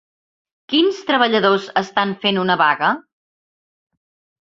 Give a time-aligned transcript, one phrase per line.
[0.73, 2.93] Quins treballadors estan fent una vaga?